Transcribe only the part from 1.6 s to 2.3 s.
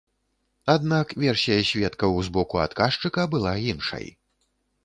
сведкаў